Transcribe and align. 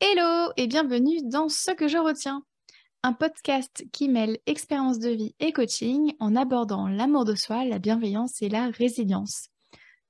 Hello 0.00 0.52
et 0.56 0.68
bienvenue 0.68 1.18
dans 1.24 1.48
Ce 1.48 1.72
que 1.72 1.88
je 1.88 1.98
retiens, 1.98 2.44
un 3.02 3.12
podcast 3.12 3.84
qui 3.92 4.08
mêle 4.08 4.38
expérience 4.46 5.00
de 5.00 5.10
vie 5.10 5.34
et 5.40 5.52
coaching 5.52 6.14
en 6.20 6.36
abordant 6.36 6.86
l'amour 6.86 7.24
de 7.24 7.34
soi, 7.34 7.64
la 7.64 7.80
bienveillance 7.80 8.40
et 8.40 8.48
la 8.48 8.70
résilience. 8.70 9.48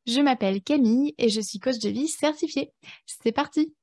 Je 0.07 0.21
m'appelle 0.21 0.61
Camille 0.61 1.15
et 1.17 1.31
je 1.31 1.41
suis 1.41 1.59
coach 1.59 1.79
de 1.79 1.89
vie 1.89 2.07
certifiée. 2.07 2.71
C'est 3.07 3.33
parti 3.33 3.75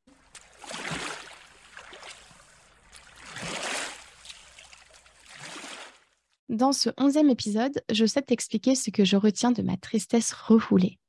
Dans 6.49 6.71
ce 6.71 6.91
onzième 6.97 7.31
épisode, 7.31 7.83
je 7.91 8.05
souhaite 8.05 8.27
t'expliquer 8.27 8.75
ce 8.75 8.91
que 8.91 9.05
je 9.05 9.17
retiens 9.17 9.51
de 9.51 9.63
ma 9.63 9.75
tristesse 9.75 10.33
refoulée. 10.33 10.99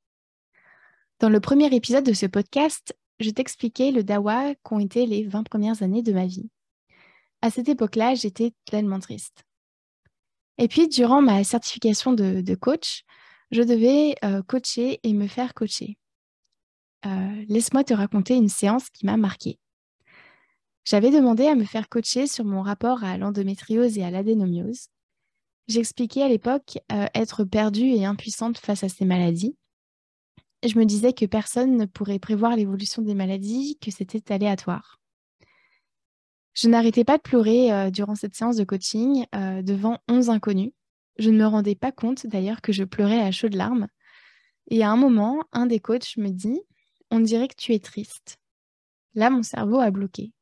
Dans 1.21 1.29
le 1.29 1.41
premier 1.41 1.67
épisode 1.75 2.05
de 2.05 2.15
ce 2.15 2.25
podcast, 2.25 2.97
je 3.19 3.31
t'expliquais 3.31 3.91
le 3.91 4.05
dawa 4.05 4.55
qu'ont 4.63 4.79
été 4.79 5.07
les 5.07 5.25
20 5.25 5.43
premières 5.45 5.83
années 5.83 6.03
de 6.03 6.13
ma 6.13 6.27
vie. 6.27 6.51
À 7.43 7.51
cette 7.51 7.69
époque-là, 7.69 8.15
j'étais 8.15 8.53
pleinement 8.67 9.01
triste. 9.01 9.45
Et 10.59 10.69
puis, 10.69 10.89
durant 10.89 11.23
ma 11.23 11.45
certification 11.45 12.13
de, 12.13 12.55
coach, 12.55 13.05
je 13.51 13.63
devais 13.63 14.15
euh, 14.25 14.43
coacher 14.43 15.01
et 15.03 15.13
me 15.13 15.27
faire 15.27 15.55
coacher. 15.55 15.99
Euh, 17.05 17.45
laisse-moi 17.49 17.85
te 17.85 17.95
raconter 17.95 18.35
une 18.35 18.49
séance 18.49 18.89
qui 18.91 19.07
m'a 19.07 19.17
marquée. 19.17 19.59
J'avais 20.85 21.11
demandé 21.11 21.47
à 21.47 21.55
me 21.55 21.65
faire 21.65 21.89
coacher 21.89 22.27
sur 22.27 22.45
mon 22.45 22.63
rapport 22.63 23.05
à 23.05 23.19
l'endométriose 23.19 23.99
et 23.99 24.05
à 24.05 24.11
l'adénomiose. 24.11 24.89
J'expliquais 25.69 26.23
à 26.23 26.29
l'époque 26.29 26.79
euh, 26.93 27.07
être 27.15 27.45
perdue 27.45 27.91
et 27.91 28.05
impuissante 28.05 28.59
face 28.59 28.85
à 28.85 28.89
ces 28.89 29.05
maladies 29.05 29.57
je 30.67 30.79
me 30.79 30.85
disais 30.85 31.13
que 31.13 31.27
personne 31.27 31.77
ne 31.77 31.87
pourrait 31.87 32.19
prévoir 32.19 32.57
l'évolution 32.57 33.03
des 33.03 33.15
maladies, 33.15 33.79
que 33.81 33.91
c'était 33.91 34.33
aléatoire. 34.33 35.01
Je 36.55 36.69
n'arrêtais 36.69 37.05
pas 37.05 37.19
de 37.19 37.23
pleurer 37.23 37.73
euh, 37.73 37.91
durant 37.91 38.15
cette 38.15 38.35
séance 38.35 38.57
de 38.57 38.65
coaching 38.65 39.27
euh, 39.35 39.63
devant 39.63 39.99
11 40.09 40.31
inconnus. 40.31 40.73
Je 41.19 41.31
ne 41.31 41.39
me 41.39 41.47
rendais 41.47 41.75
pas 41.75 41.93
compte 41.93 42.27
d'ailleurs 42.27 42.63
que 42.63 42.73
je 42.73 42.85
pleurais 42.85 43.21
à 43.21 43.31
chaudes 43.31 43.55
larmes. 43.55 43.89
Et 44.69 44.83
à 44.83 44.91
un 44.91 44.97
moment, 44.97 45.45
un 45.53 45.67
des 45.67 45.81
coachs 45.81 46.17
me 46.17 46.31
dit 46.31 46.61
On 47.11 47.21
dirait 47.21 47.49
que 47.49 47.57
tu 47.57 47.73
es 47.73 47.79
triste. 47.79 48.39
Là, 49.15 49.29
mon 49.29 49.43
cerveau 49.43 49.81
a 49.81 49.91
bloqué. 49.91 50.33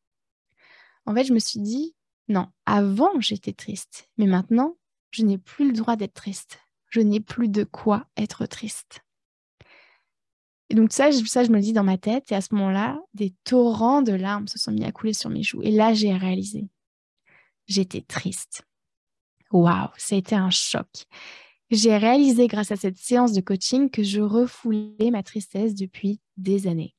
En 1.04 1.14
fait, 1.14 1.24
je 1.24 1.32
me 1.32 1.38
suis 1.40 1.60
dit 1.60 1.94
Non, 2.28 2.46
avant 2.64 3.20
j'étais 3.20 3.52
triste, 3.52 4.08
mais 4.16 4.26
maintenant, 4.26 4.76
je 5.10 5.24
n'ai 5.24 5.38
plus 5.38 5.66
le 5.66 5.76
droit 5.76 5.96
d'être 5.96 6.14
triste. 6.14 6.60
Je 6.90 7.00
n'ai 7.00 7.20
plus 7.20 7.48
de 7.48 7.64
quoi 7.64 8.06
être 8.16 8.46
triste. 8.46 9.00
Et 10.74 10.76
donc 10.76 10.92
ça, 10.92 11.12
ça, 11.12 11.44
je 11.44 11.50
me 11.50 11.54
le 11.54 11.62
dis 11.62 11.72
dans 11.72 11.84
ma 11.84 11.98
tête. 11.98 12.32
Et 12.32 12.34
à 12.34 12.40
ce 12.40 12.52
moment-là, 12.52 12.98
des 13.14 13.32
torrents 13.44 14.02
de 14.02 14.12
larmes 14.12 14.48
se 14.48 14.58
sont 14.58 14.72
mis 14.72 14.84
à 14.84 14.90
couler 14.90 15.12
sur 15.12 15.30
mes 15.30 15.44
joues. 15.44 15.62
Et 15.62 15.70
là, 15.70 15.94
j'ai 15.94 16.12
réalisé. 16.12 16.66
J'étais 17.68 18.00
triste. 18.00 18.64
Waouh, 19.52 19.90
ça 19.96 20.16
a 20.16 20.18
été 20.18 20.34
un 20.34 20.50
choc. 20.50 20.88
J'ai 21.70 21.96
réalisé 21.96 22.48
grâce 22.48 22.72
à 22.72 22.76
cette 22.76 22.96
séance 22.96 23.32
de 23.32 23.40
coaching 23.40 23.88
que 23.88 24.02
je 24.02 24.20
refoulais 24.20 25.12
ma 25.12 25.22
tristesse 25.22 25.76
depuis 25.76 26.20
des 26.38 26.66
années. 26.66 26.96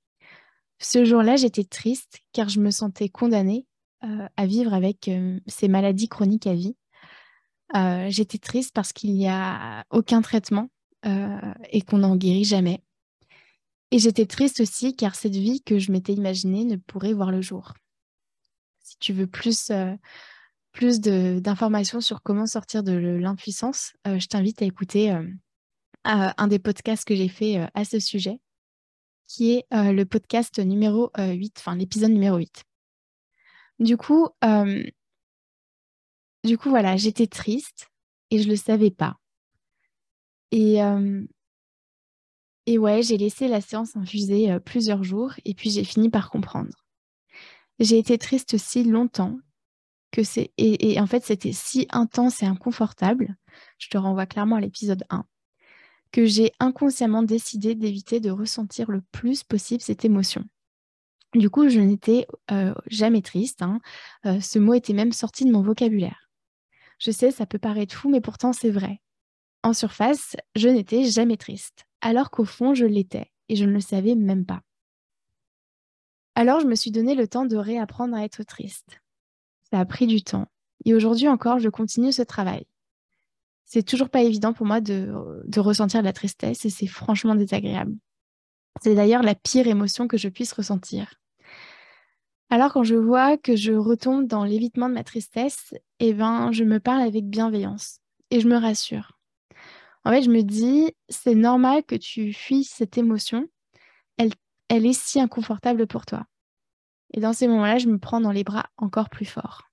Ce 0.79 1.03
jour-là, 1.03 1.35
j'étais 1.35 1.65
triste 1.65 2.21
car 2.31 2.47
je 2.47 2.61
me 2.61 2.71
sentais 2.71 3.09
condamnée 3.09 3.67
euh, 4.05 4.25
à 4.37 4.45
vivre 4.45 4.73
avec 4.73 5.09
euh, 5.09 5.37
ces 5.47 5.67
maladies 5.67 6.07
chroniques 6.07 6.47
à 6.47 6.53
vie. 6.53 6.77
Euh, 7.75 8.07
j'étais 8.09 8.37
triste 8.37 8.73
parce 8.73 8.93
qu'il 8.93 9.15
n'y 9.15 9.27
a 9.27 9.83
aucun 9.89 10.21
traitement 10.21 10.69
et 11.69 11.81
qu'on 11.81 11.99
n'en 11.99 12.15
guérit 12.15 12.45
jamais. 12.45 12.84
Et 13.91 13.99
j'étais 13.99 14.25
triste 14.25 14.59
aussi 14.59 14.95
car 14.95 15.15
cette 15.15 15.35
vie 15.35 15.61
que 15.61 15.79
je 15.79 15.91
m'étais 15.91 16.13
imaginée 16.13 16.65
ne 16.65 16.75
pourrait 16.75 17.13
voir 17.13 17.31
le 17.31 17.41
jour. 17.41 17.73
Si 18.79 18.97
tu 18.99 19.13
veux 19.13 19.27
plus, 19.27 19.71
euh, 19.71 19.95
d'informations 21.39 22.01
sur 22.01 22.21
comment 22.21 22.45
sortir 22.45 22.83
de 22.83 22.93
l'impuissance, 22.93 23.93
euh, 24.07 24.19
je 24.19 24.27
t'invite 24.27 24.61
à 24.61 24.65
écouter 24.65 25.11
euh, 25.11 25.23
un 26.03 26.47
des 26.47 26.59
podcasts 26.59 27.05
que 27.05 27.15
j'ai 27.15 27.29
fait 27.29 27.67
à 27.73 27.85
ce 27.85 27.99
sujet, 27.99 28.39
qui 29.27 29.53
est 29.53 29.65
le 29.71 30.03
podcast 30.03 30.59
numéro 30.59 31.09
8, 31.17 31.55
enfin 31.57 31.75
l'épisode 31.75 32.11
numéro 32.11 32.37
8. 32.37 32.63
Du 33.79 33.97
coup, 33.97 34.29
du 36.43 36.57
coup, 36.59 36.69
voilà, 36.69 36.95
j'étais 36.95 37.25
triste 37.25 37.89
et 38.29 38.39
je 38.39 38.45
ne 38.45 38.51
le 38.51 38.55
savais 38.55 38.91
pas. 38.91 39.17
Et, 40.51 40.79
et 42.67 42.77
ouais, 42.77 43.03
j'ai 43.03 43.17
laissé 43.17 43.47
la 43.47 43.61
séance 43.61 43.95
infuser 43.95 44.51
euh, 44.51 44.59
plusieurs 44.59 45.03
jours 45.03 45.33
et 45.45 45.53
puis 45.53 45.69
j'ai 45.69 45.83
fini 45.83 46.09
par 46.09 46.29
comprendre. 46.29 46.73
J'ai 47.79 47.97
été 47.97 48.17
triste 48.17 48.57
si 48.57 48.83
longtemps 48.83 49.37
que 50.11 50.23
c'est 50.23 50.51
et, 50.57 50.99
en 50.99 51.07
fait 51.07 51.25
c'était 51.25 51.51
si 51.51 51.87
intense 51.91 52.41
et 52.41 52.45
inconfortable. 52.45 53.35
Je 53.77 53.89
te 53.89 53.97
renvoie 53.97 54.25
clairement 54.25 54.55
à 54.55 54.61
l'épisode 54.61 55.03
1 55.09 55.25
que 56.11 56.25
j'ai 56.25 56.53
inconsciemment 56.59 57.23
décidé 57.23 57.75
d'éviter 57.75 58.21
de 58.21 58.31
ressentir 58.31 58.89
le 58.89 59.01
plus 59.11 59.43
possible 59.43 59.81
cette 59.81 60.05
émotion. 60.05 60.45
Du 61.33 61.49
coup, 61.49 61.67
je 61.67 61.81
n'étais 61.81 62.25
euh, 62.51 62.73
jamais 62.87 63.21
triste. 63.21 63.61
Hein. 63.61 63.81
Euh, 64.25 64.39
ce 64.39 64.57
mot 64.57 64.73
était 64.73 64.93
même 64.93 65.11
sorti 65.11 65.43
de 65.43 65.51
mon 65.51 65.61
vocabulaire. 65.61 66.29
Je 66.99 67.11
sais, 67.11 67.31
ça 67.31 67.45
peut 67.45 67.59
paraître 67.59 67.93
fou, 67.93 68.09
mais 68.09 68.21
pourtant 68.21 68.53
c'est 68.53 68.71
vrai. 68.71 69.01
En 69.63 69.73
surface, 69.73 70.37
je 70.55 70.69
n'étais 70.69 71.03
jamais 71.03 71.35
triste 71.35 71.85
alors 72.01 72.31
qu'au 72.31 72.45
fond, 72.45 72.73
je 72.73 72.85
l'étais 72.85 73.31
et 73.49 73.55
je 73.55 73.65
ne 73.65 73.71
le 73.71 73.79
savais 73.79 74.15
même 74.15 74.45
pas. 74.45 74.61
Alors, 76.35 76.59
je 76.59 76.67
me 76.67 76.75
suis 76.75 76.91
donné 76.91 77.15
le 77.15 77.27
temps 77.27 77.45
de 77.45 77.55
réapprendre 77.55 78.15
à 78.15 78.23
être 78.23 78.43
triste. 78.43 79.01
Ça 79.71 79.79
a 79.79 79.85
pris 79.85 80.05
du 80.05 80.21
temps. 80.21 80.47
Et 80.83 80.93
aujourd'hui 80.93 81.27
encore, 81.27 81.59
je 81.59 81.69
continue 81.69 82.11
ce 82.11 82.21
travail. 82.21 82.65
C'est 83.65 83.83
toujours 83.83 84.09
pas 84.09 84.21
évident 84.21 84.53
pour 84.53 84.65
moi 84.65 84.81
de, 84.81 85.11
ressentir 85.57 86.01
de 86.01 86.05
la 86.05 86.13
tristesse 86.13 86.65
et 86.65 86.69
c'est 86.69 86.87
franchement 86.87 87.35
désagréable. 87.35 87.95
C'est 88.81 88.93
d'ailleurs 88.93 89.23
la 89.23 89.33
pire 89.33 89.67
émotion 89.67 90.07
que 90.07 90.17
je 90.17 90.29
puisse 90.29 90.53
ressentir. 90.53 91.15
Alors 92.49 92.73
quand 92.73 92.83
je 92.83 92.95
vois 92.95 93.37
que 93.37 93.55
je 93.55 93.73
retombe 93.73 94.27
dans 94.27 94.43
l'évitement 94.43 94.87
de 94.87 94.93
ma 94.93 95.03
tristesse, 95.03 95.73
eh 95.99 96.13
ben, 96.13 96.51
je 96.51 96.63
me 96.63 96.79
parle 96.79 97.01
avec 97.01 97.27
bienveillance 97.27 98.01
et 98.29 98.39
je 98.39 98.47
me 98.47 98.57
rassure. 98.57 99.14
En 100.05 100.11
fait, 100.11 100.21
je 100.21 100.29
me 100.29 100.43
dis, 100.43 100.93
c'est 101.09 101.33
normal 101.33 101.83
que 101.83 101.95
tu 101.95 102.31
fuis 102.31 102.63
cette 102.63 102.97
émotion. 102.97 103.47
Elle, 104.17 104.85
est 104.85 104.93
si 104.93 105.19
inconfortable 105.19 105.87
pour 105.87 106.05
toi. 106.05 106.25
Et 107.13 107.19
dans 107.19 107.33
ces 107.33 107.47
moments-là, 107.47 107.77
je 107.77 107.87
me 107.87 107.99
prends 107.99 108.21
dans 108.21 108.31
les 108.31 108.43
bras 108.43 108.65
encore 108.77 109.09
plus 109.09 109.25
fort. 109.25 109.69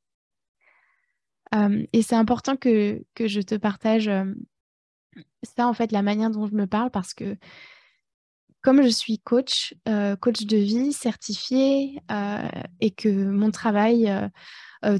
Euh, 1.54 1.84
et 1.92 2.02
c'est 2.02 2.14
important 2.14 2.56
que, 2.56 3.02
que, 3.14 3.26
je 3.26 3.40
te 3.40 3.54
partage 3.54 4.08
euh, 4.08 4.24
ça, 5.42 5.66
en 5.66 5.74
fait, 5.74 5.92
la 5.92 6.02
manière 6.02 6.30
dont 6.30 6.46
je 6.46 6.54
me 6.54 6.66
parle, 6.66 6.90
parce 6.90 7.14
que 7.14 7.36
comme 8.62 8.82
je 8.82 8.88
suis 8.88 9.18
coach, 9.18 9.74
euh, 9.88 10.14
coach 10.16 10.44
de 10.44 10.56
vie 10.56 10.92
certifié, 10.92 11.98
et 12.80 12.90
que 12.90 13.08
mon 13.08 13.50
travail 13.50 14.12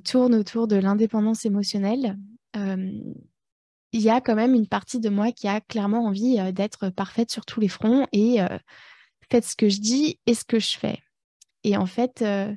tourne 0.05 0.35
autour 0.35 0.67
de 0.67 0.77
l'indépendance 0.77 1.45
émotionnelle, 1.45 2.19
il 3.93 4.01
y 4.01 4.11
a 4.11 4.21
quand 4.21 4.35
même 4.35 4.55
une 4.55 4.67
partie 4.67 5.01
de 5.01 5.09
moi 5.09 5.33
qui 5.33 5.49
a 5.49 5.61
clairement 5.61 6.07
envie 6.07 6.39
euh, 6.41 6.53
d'être 6.53 6.89
parfaite 6.89 7.31
sur 7.31 7.45
tous 7.45 7.61
les 7.61 7.69
fronts 7.69 8.07
et 8.13 8.43
euh, 8.43 8.59
faites 9.31 9.45
ce 9.45 9.57
que 9.57 9.69
je 9.69 9.81
dis 9.81 10.19
et 10.27 10.35
ce 10.35 10.45
que 10.45 10.59
je 10.59 10.77
fais. 10.79 10.99
Et 11.65 11.77
en 11.77 11.87
fait, 11.87 12.23
euh, 12.23 12.55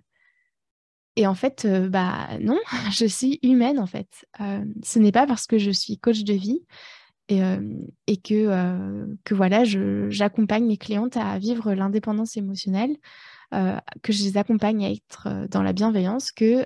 et 1.18 1.28
en 1.28 1.36
fait, 1.36 1.68
bah 1.90 2.28
non, 2.42 2.60
je 2.92 3.06
suis 3.06 3.40
humaine 3.44 3.80
en 3.80 3.86
fait. 3.86 4.26
ce 4.40 5.00
n'est 5.00 5.12
pas 5.12 5.28
parce 5.28 5.48
que 5.48 5.58
je 5.58 5.72
suis 5.72 5.98
coach 5.98 6.24
de 6.24 6.34
vie 6.34 6.62
et, 7.28 8.18
que, 8.18 9.06
que 9.24 9.34
voilà, 9.34 9.64
j'accompagne 10.10 10.66
mes 10.66 10.78
clientes 10.78 11.18
à 11.18 11.40
vivre 11.40 11.74
l'indépendance 11.74 12.36
émotionnelle, 12.36 12.98
que 13.52 14.12
je 14.12 14.24
les 14.24 14.38
accompagne 14.38 14.86
à 14.86 14.92
être 14.92 15.48
dans 15.50 15.64
la 15.64 15.72
bienveillance, 15.72 16.34
que 16.34 16.66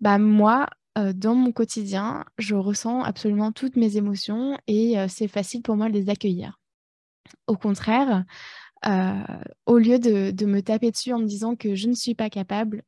bah 0.00 0.18
moi, 0.18 0.68
dans 0.96 1.34
mon 1.34 1.52
quotidien, 1.52 2.24
je 2.38 2.54
ressens 2.54 3.02
absolument 3.02 3.52
toutes 3.52 3.76
mes 3.76 3.96
émotions 3.96 4.58
et 4.66 4.94
c'est 5.08 5.28
facile 5.28 5.62
pour 5.62 5.76
moi 5.76 5.88
de 5.88 5.94
les 5.94 6.08
accueillir. 6.08 6.60
Au 7.46 7.56
contraire, 7.56 8.24
au 9.66 9.78
lieu 9.78 9.98
de, 9.98 10.46
me 10.46 10.60
taper 10.60 10.90
dessus 10.90 11.12
en 11.12 11.18
me 11.18 11.26
disant 11.26 11.56
que 11.56 11.74
je 11.74 11.88
ne 11.88 11.94
suis 11.94 12.14
pas 12.14 12.30
capable 12.30 12.82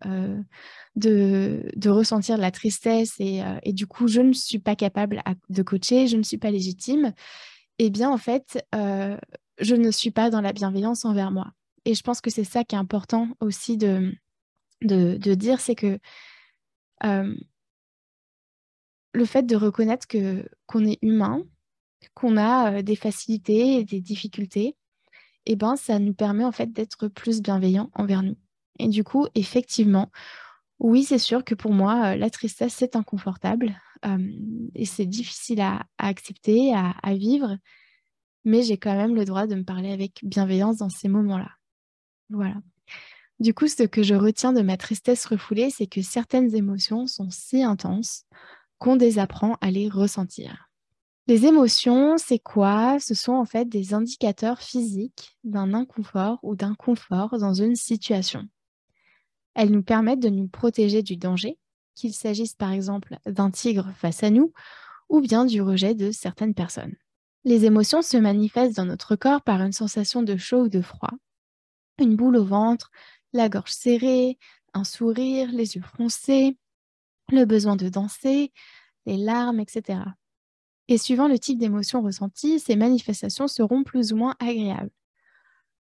de, 0.95 1.89
ressentir 1.89 2.37
de 2.37 2.43
la 2.43 2.51
tristesse 2.51 3.15
et, 3.19 3.73
du 3.73 3.87
coup 3.87 4.09
je 4.09 4.21
ne 4.21 4.33
suis 4.33 4.59
pas 4.59 4.77
capable 4.77 5.23
de 5.49 5.63
coacher, 5.63 6.07
je 6.07 6.17
ne 6.17 6.23
suis 6.23 6.39
pas 6.39 6.51
légitime, 6.51 7.13
eh 7.79 7.91
bien 7.91 8.11
en 8.11 8.19
fait, 8.19 8.65
je 8.73 9.75
ne 9.75 9.91
suis 9.91 10.11
pas 10.11 10.31
dans 10.31 10.41
la 10.41 10.53
bienveillance 10.53 11.05
envers 11.05 11.31
moi. 11.31 11.53
Et 11.85 11.95
je 11.95 12.03
pense 12.03 12.21
que 12.21 12.31
c'est 12.31 12.45
ça 12.45 12.65
qui 12.65 12.75
est 12.75 12.79
important 12.79 13.29
aussi 13.41 13.77
de 13.77 14.15
dire, 14.83 15.61
c'est 15.61 15.75
que 15.75 15.99
le 19.17 19.25
fait 19.25 19.45
de 19.45 19.57
reconnaître 19.57 20.07
qu'on 20.67 20.85
est 20.85 20.99
humain, 21.01 21.43
qu'on 22.15 22.37
a 22.37 22.75
euh, 22.75 22.83
des 22.83 22.97
facilités 22.97 23.79
et 23.79 23.85
des 23.85 24.01
difficultés, 24.01 24.77
eh 25.47 25.57
ben, 25.57 25.77
ça 25.77 25.99
nous 25.99 26.13
permet 26.13 26.45
en 26.45 26.53
fait 26.53 26.73
d'être 26.73 27.09
plus 27.09 27.41
bienveillants 27.41 27.91
envers 27.95 28.23
nous. 28.23 28.37
Et 28.79 28.89
du 28.89 29.05
coup, 29.05 29.27
effectivement, 29.35 30.11
oui, 30.79 31.03
c'est 31.03 31.19
sûr 31.19 31.45
que 31.45 31.55
pour 31.55 31.73
moi, 31.73 32.13
euh, 32.13 32.17
la 32.17 32.29
tristesse, 32.29 32.75
c'est 32.75 32.95
inconfortable 32.95 33.81
et 34.77 34.85
c'est 34.85 35.07
difficile 35.07 35.61
à, 35.61 35.85
accepter, 35.99 36.73
à, 36.75 37.15
vivre, 37.15 37.57
mais 38.45 38.63
j'ai 38.63 38.77
quand 38.77 38.95
même 38.95 39.17
le 39.17 39.25
droit 39.25 39.49
de 39.49 39.57
me 39.57 39.65
parler 39.65 39.91
avec 39.91 40.21
bienveillance 40.23 40.77
dans 40.77 40.91
ces 40.91 41.09
moments-là. 41.09 41.51
Voilà. 42.31 42.55
Du 43.41 43.53
coup, 43.53 43.67
ce 43.67 43.83
que 43.83 44.05
je 44.05 44.15
retiens 44.15 44.53
de 44.53 44.63
ma 44.63 44.77
tristesse 44.77 45.27
refoulée, 45.27 45.71
c'est 45.71 45.89
que 45.89 46.03
certaines 46.03 46.55
émotions 46.55 47.09
sont 47.09 47.31
si 47.31 47.65
intenses 47.65 48.27
qu'on 48.79 48.97
désapprend 48.97 49.57
à 49.61 49.71
les 49.71 49.89
ressentir. 49.89 50.69
Les 51.29 51.45
émotions, 51.47 52.19
c'est 52.19 52.39
quoi? 52.39 52.99
Ce 53.01 53.15
sont 53.15 53.33
en 53.33 53.45
fait 53.45 53.69
des 53.69 53.95
indicateurs 53.95 54.61
physiques 54.61 55.37
d'un 55.43 55.75
inconfort 55.75 56.39
ou 56.43 56.55
d'un 56.55 56.75
confort 56.75 57.39
dans 57.39 57.55
une 57.55 57.75
situation. 57.75 58.47
Elles 59.55 59.73
nous 59.73 59.83
permettent 59.83 60.21
de 60.21 60.29
nous 60.29 60.47
protéger 60.47 61.03
du 61.03 61.17
danger, 61.17 61.59
qu'il 61.97 62.15
s'agisse 62.15 62.55
par 62.55 62.71
exemple 62.71 63.17
d'un 63.27 63.51
tigre 63.51 63.91
face 63.97 64.23
à 64.23 64.31
nous 64.31 64.53
ou 65.09 65.21
bien 65.21 65.45
du 65.45 65.63
rejet 65.63 65.95
de 65.95 66.13
certaines 66.13 66.55
personnes. 66.55 66.95
Les 67.45 67.65
émotions 67.65 68.03
se 68.03 68.17
manifestent 68.17 68.77
dans 68.77 68.85
notre 68.85 69.17
corps 69.17 69.43
par 69.43 69.63
une 69.63 69.73
sensation 69.73 70.23
de 70.23 70.37
chaud 70.37 70.65
ou 70.65 70.69
de 70.69 70.81
froid, 70.81 71.13
une 71.99 72.17
boule 72.17 72.37
au 72.37 72.45
ventre, 72.45 72.91
la 73.33 73.49
gorge 73.49 73.73
serrée, 73.73 74.39
un 74.75 74.85
sourire, 74.85 75.51
les 75.53 75.77
yeux 75.77 75.83
froncés, 75.83 76.57
le 77.31 77.45
besoin 77.45 77.77
de 77.77 77.89
danser, 77.89 78.53
les 79.07 79.17
larmes, 79.17 79.61
etc. 79.61 80.01
Et 80.89 80.99
suivant 80.99 81.29
le 81.29 81.39
type 81.39 81.59
d'émotion 81.59 82.03
ressentie, 82.03 82.61
ces 82.61 82.77
manifestations 82.77 83.49
seront 83.49 83.83
plus 83.83 84.13
ou 84.13 84.17
moins 84.17 84.37
agréables. 84.39 84.91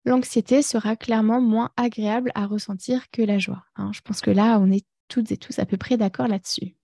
L'anxiété 0.05 0.63
sera 0.63 0.97
clairement 0.97 1.41
moins 1.41 1.71
agréable 1.77 2.33
à 2.35 2.47
ressentir 2.47 3.11
que 3.11 3.23
la 3.23 3.39
joie. 3.39 3.65
Hein. 3.77 3.91
Je 3.93 4.01
pense 4.01 4.21
que 4.21 4.31
là, 4.31 4.59
on 4.61 4.71
est 4.71 4.85
toutes 5.09 5.31
et 5.31 5.37
tous 5.37 5.59
à 5.59 5.67
peu 5.67 5.77
près 5.77 5.97
d'accord 5.97 6.29
là-dessus. 6.29 6.77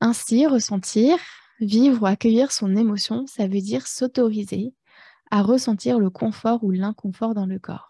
Ainsi, 0.00 0.46
ressentir, 0.46 1.18
vivre 1.60 2.02
ou 2.02 2.06
accueillir 2.06 2.52
son 2.52 2.74
émotion, 2.74 3.26
ça 3.26 3.46
veut 3.46 3.60
dire 3.60 3.86
s'autoriser 3.86 4.74
à 5.30 5.42
ressentir 5.42 5.98
le 5.98 6.10
confort 6.10 6.64
ou 6.64 6.70
l'inconfort 6.70 7.34
dans 7.34 7.46
le 7.46 7.58
corps. 7.58 7.89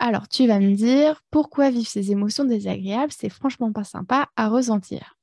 Alors, 0.00 0.26
tu 0.26 0.46
vas 0.46 0.58
me 0.58 0.74
dire, 0.74 1.22
pourquoi 1.30 1.70
vivre 1.70 1.86
ces 1.86 2.10
émotions 2.10 2.44
désagréables, 2.44 3.12
c'est 3.12 3.28
franchement 3.28 3.70
pas 3.70 3.84
sympa 3.84 4.28
à 4.34 4.48
ressentir 4.48 5.16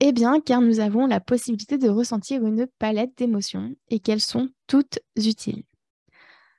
eh 0.00 0.12
bien, 0.12 0.40
car 0.40 0.62
nous 0.62 0.80
avons 0.80 1.06
la 1.06 1.20
possibilité 1.20 1.76
de 1.76 1.88
ressentir 1.88 2.44
une 2.44 2.66
palette 2.78 3.16
d'émotions 3.18 3.74
et 3.88 4.00
qu'elles 4.00 4.22
sont 4.22 4.48
toutes 4.66 4.98
utiles. 5.16 5.62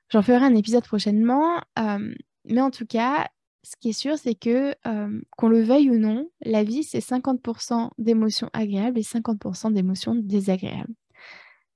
J'en 0.09 0.21
ferai 0.21 0.45
un 0.45 0.55
épisode 0.55 0.85
prochainement, 0.85 1.59
euh, 1.79 2.13
mais 2.45 2.61
en 2.61 2.69
tout 2.69 2.85
cas, 2.85 3.27
ce 3.63 3.75
qui 3.79 3.89
est 3.89 3.93
sûr, 3.93 4.17
c'est 4.17 4.35
que 4.35 4.75
euh, 4.85 5.21
qu'on 5.37 5.49
le 5.49 5.63
veuille 5.63 5.89
ou 5.89 5.97
non, 5.97 6.29
la 6.41 6.63
vie, 6.63 6.83
c'est 6.83 6.99
50% 6.99 7.89
d'émotions 7.97 8.49
agréables 8.53 8.99
et 8.99 9.03
50% 9.03 9.73
d'émotions 9.73 10.15
désagréables. 10.15 10.93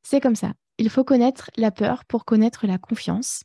C'est 0.03 0.21
comme 0.21 0.35
ça. 0.35 0.53
Il 0.77 0.89
faut 0.89 1.03
connaître 1.03 1.49
la 1.57 1.71
peur 1.71 2.05
pour 2.05 2.25
connaître 2.25 2.67
la 2.67 2.77
confiance, 2.77 3.43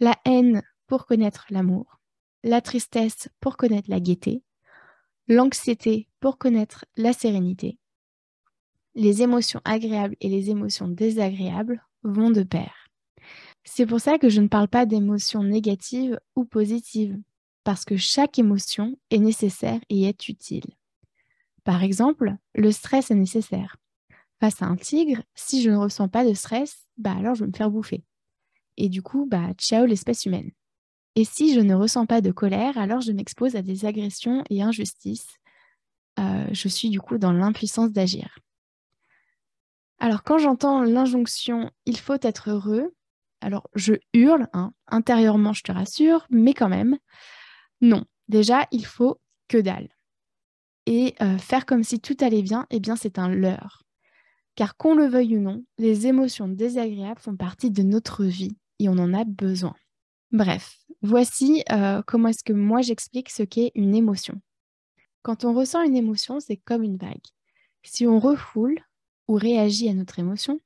la 0.00 0.16
haine 0.24 0.62
pour 0.86 1.06
connaître 1.06 1.46
l'amour, 1.50 2.00
la 2.42 2.60
tristesse 2.60 3.28
pour 3.40 3.56
connaître 3.56 3.90
la 3.90 4.00
gaieté, 4.00 4.42
l'anxiété 5.28 6.08
pour 6.20 6.38
connaître 6.38 6.84
la 6.96 7.12
sérénité. 7.12 7.78
Les 8.94 9.22
émotions 9.22 9.60
agréables 9.64 10.16
et 10.20 10.28
les 10.28 10.50
émotions 10.50 10.88
désagréables 10.88 11.84
vont 12.02 12.30
de 12.30 12.42
pair. 12.42 12.88
C'est 13.64 13.86
pour 13.86 14.00
ça 14.00 14.18
que 14.18 14.28
je 14.28 14.40
ne 14.40 14.48
parle 14.48 14.68
pas 14.68 14.86
d'émotions 14.86 15.42
négatives 15.42 16.18
ou 16.36 16.44
positives, 16.44 17.18
parce 17.64 17.84
que 17.84 17.96
chaque 17.96 18.38
émotion 18.38 18.96
est 19.10 19.18
nécessaire 19.18 19.80
et 19.90 20.04
est 20.04 20.28
utile. 20.28 20.66
Par 21.64 21.82
exemple, 21.82 22.36
le 22.54 22.70
stress 22.70 23.10
est 23.10 23.16
nécessaire. 23.16 23.76
Face 24.38 24.62
à 24.62 24.66
un 24.66 24.76
tigre, 24.76 25.22
si 25.34 25.62
je 25.62 25.70
ne 25.70 25.76
ressens 25.76 26.08
pas 26.08 26.24
de 26.24 26.32
stress, 26.32 26.86
bah 26.96 27.14
alors 27.16 27.34
je 27.34 27.44
vais 27.44 27.50
me 27.50 27.56
faire 27.56 27.70
bouffer. 27.70 28.04
Et 28.76 28.88
du 28.88 29.02
coup, 29.02 29.26
bah 29.26 29.52
ciao 29.54 29.84
l'espèce 29.84 30.26
humaine. 30.26 30.52
Et 31.16 31.24
si 31.24 31.54
je 31.54 31.60
ne 31.60 31.74
ressens 31.74 32.06
pas 32.06 32.20
de 32.20 32.30
colère, 32.30 32.78
alors 32.78 33.00
je 33.00 33.10
m'expose 33.10 33.56
à 33.56 33.62
des 33.62 33.86
agressions 33.86 34.44
et 34.50 34.62
injustices. 34.62 35.38
Euh, 36.18 36.46
je 36.52 36.68
suis 36.68 36.90
du 36.90 37.00
coup 37.00 37.18
dans 37.18 37.32
l'impuissance 37.32 37.90
d'agir. 37.90 38.38
Alors 39.98 40.22
quand 40.22 40.38
j'entends 40.38 40.82
l'injonction 40.82 41.70
il 41.86 41.98
faut 41.98 42.18
être 42.20 42.50
heureux, 42.50 42.94
alors 43.40 43.68
je 43.74 43.94
hurle, 44.12 44.46
hein, 44.52 44.72
intérieurement 44.88 45.54
je 45.54 45.62
te 45.62 45.72
rassure, 45.72 46.26
mais 46.30 46.52
quand 46.52 46.68
même, 46.68 46.98
non. 47.80 48.04
Déjà, 48.28 48.66
il 48.72 48.84
faut 48.84 49.20
que 49.48 49.58
dalle. 49.58 49.88
Et 50.86 51.14
euh, 51.22 51.38
faire 51.38 51.66
comme 51.66 51.84
si 51.84 52.00
tout 52.00 52.16
allait 52.20 52.42
bien, 52.42 52.66
eh 52.70 52.80
bien 52.80 52.96
c'est 52.96 53.18
un 53.18 53.28
leurre. 53.28 53.82
Car 54.54 54.76
qu'on 54.76 54.94
le 54.94 55.06
veuille 55.06 55.36
ou 55.36 55.40
non, 55.40 55.64
les 55.78 56.06
émotions 56.06 56.48
désagréables 56.48 57.20
font 57.20 57.36
partie 57.36 57.70
de 57.70 57.82
notre 57.82 58.24
vie 58.24 58.56
et 58.78 58.88
on 58.88 58.98
en 58.98 59.14
a 59.14 59.24
besoin. 59.24 59.74
Bref, 60.36 60.76
voici 61.00 61.64
euh, 61.72 62.02
comment 62.06 62.28
est-ce 62.28 62.44
que 62.44 62.52
moi 62.52 62.82
j'explique 62.82 63.30
ce 63.30 63.42
qu'est 63.42 63.72
une 63.74 63.94
émotion. 63.94 64.38
Quand 65.22 65.46
on 65.46 65.54
ressent 65.54 65.82
une 65.82 65.96
émotion, 65.96 66.40
c'est 66.40 66.58
comme 66.58 66.82
une 66.82 66.98
vague. 66.98 67.24
Si 67.82 68.06
on 68.06 68.18
refoule 68.18 68.78
ou 69.28 69.36
réagit 69.36 69.88
à 69.88 69.94
notre 69.94 70.18
émotion, 70.18 70.60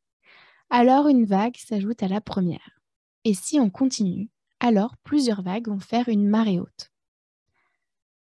alors 0.71 1.07
une 1.07 1.25
vague 1.25 1.57
s'ajoute 1.57 2.03
à 2.03 2.09
la 2.09 2.21
première. 2.21 2.81
Et 3.23 3.33
si 3.33 3.61
on 3.61 3.71
continue, 3.71 4.29
alors 4.59 4.97
plusieurs 5.05 5.43
vagues 5.43 5.69
vont 5.69 5.79
faire 5.79 6.09
une 6.09 6.27
marée 6.27 6.59
haute. 6.59 6.91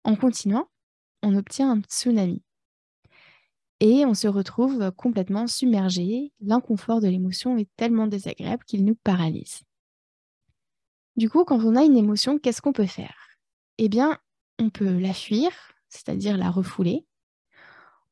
En 0.04 0.16
continuant, 0.16 0.70
on 1.24 1.36
obtient 1.36 1.72
un 1.72 1.82
tsunami. 1.82 2.44
Et 3.80 4.06
on 4.06 4.14
se 4.14 4.28
retrouve 4.28 4.92
complètement 4.92 5.48
submergé. 5.48 6.34
L'inconfort 6.40 7.02
de 7.02 7.08
l'émotion 7.08 7.58
est 7.58 7.70
tellement 7.78 8.06
désagréable 8.06 8.64
qu'il 8.64 8.86
nous 8.86 8.94
paralyse. 8.94 9.64
Du 11.18 11.30
coup, 11.30 11.44
quand 11.44 11.64
on 11.64 11.76
a 11.76 11.84
une 11.84 11.98
émotion, 11.98 12.40
qu'est-ce 12.40 12.62
qu'on 12.62 12.74
peut 12.74 12.86
faire? 12.86 13.16
Eh 13.78 13.90
bien, 13.90 14.18
on 14.60 14.70
peut 14.70 14.98
la 14.98 15.14
fuir, 15.14 15.52
c'est-à-dire 15.90 16.38
la 16.38 16.50
refouler. 16.50 17.06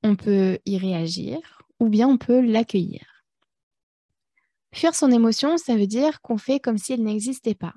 On 0.03 0.15
peut 0.15 0.59
y 0.65 0.77
réagir 0.77 1.61
ou 1.79 1.89
bien 1.89 2.07
on 2.07 2.17
peut 2.17 2.41
l'accueillir. 2.41 3.23
Fuir 4.73 4.93
son 4.93 5.11
émotion, 5.11 5.57
ça 5.57 5.75
veut 5.75 5.87
dire 5.87 6.21
qu'on 6.21 6.37
fait 6.37 6.59
comme 6.59 6.77
si 6.77 6.93
elle 6.93 7.03
n'existait 7.03 7.55
pas. 7.55 7.73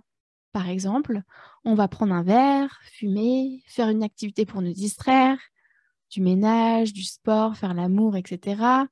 Par 0.53 0.69
exemple, 0.69 1.23
on 1.65 1.75
va 1.75 1.89
prendre 1.89 2.15
un 2.15 2.23
verre, 2.23 2.81
fumer, 2.83 3.63
faire 3.67 3.89
une 3.89 4.03
activité 4.03 4.45
pour 4.45 4.61
nous 4.61 4.73
distraire, 4.73 5.38
du 6.11 6.21
ménage, 6.21 6.93
du 6.93 7.05
sport, 7.05 7.57
faire 7.57 7.73
l'amour, 7.73 8.17
etc. 8.17 8.87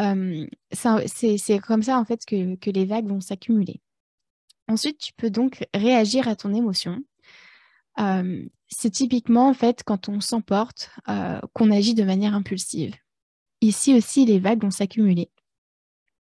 Euh, 0.00 0.46
c'est 0.72 1.58
comme 1.60 1.82
ça 1.82 1.98
en 1.98 2.04
fait 2.04 2.24
que 2.26 2.70
les 2.70 2.84
vagues 2.84 3.08
vont 3.08 3.20
s'accumuler. 3.20 3.80
Ensuite, 4.68 4.98
tu 4.98 5.12
peux 5.12 5.30
donc 5.30 5.66
réagir 5.74 6.28
à 6.28 6.36
ton 6.36 6.54
émotion. 6.54 7.02
Euh, 8.00 8.44
c'est 8.68 8.90
typiquement 8.90 9.48
en 9.48 9.54
fait 9.54 9.82
quand 9.84 10.08
on 10.08 10.20
s'emporte 10.20 10.90
euh, 11.08 11.40
qu'on 11.52 11.70
agit 11.70 11.94
de 11.94 12.02
manière 12.04 12.34
impulsive. 12.34 12.94
Ici 13.60 13.94
aussi, 13.94 14.24
les 14.24 14.38
vagues 14.38 14.62
vont 14.62 14.70
s'accumuler. 14.70 15.30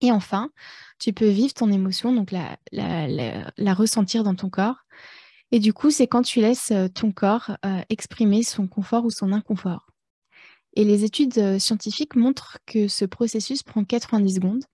Et 0.01 0.11
enfin, 0.11 0.51
tu 0.99 1.13
peux 1.13 1.29
vivre 1.29 1.55
ton 1.55 1.71
émotion, 1.71 2.13
donc 2.13 2.33
la, 2.33 3.75
ressentir 3.75 4.25
dans 4.25 4.35
ton 4.35 4.51
corps. 4.51 4.85
Et 5.53 5.61
du 5.61 5.73
coup, 5.73 5.91
c'est 5.91 6.07
quand 6.07 6.23
tu 6.23 6.41
laisses 6.41 6.73
euh, 6.73 6.89
ton 6.89 7.13
corps 7.13 7.57
exprimer 7.89 8.43
son 8.43 8.67
confort 8.67 9.05
ou 9.05 9.11
son 9.11 9.33
inconfort. 9.33 9.87
Et 10.75 10.85
les 10.85 11.05
études 11.05 11.59
scientifiques 11.59 12.17
montrent 12.17 12.59
que 12.67 12.89
ce 12.89 13.05
processus 13.05 13.63
prend 13.63 13.85
90 13.85 14.37
secondes 14.37 14.65